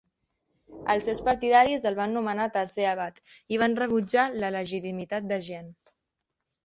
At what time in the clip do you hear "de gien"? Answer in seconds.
5.35-5.69